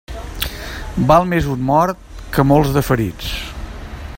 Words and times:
Val 1.11 1.27
més 1.33 1.49
un 1.55 1.61
mort 1.67 2.09
que 2.37 2.47
molts 2.53 2.73
de 2.79 2.85
ferits. 2.89 3.29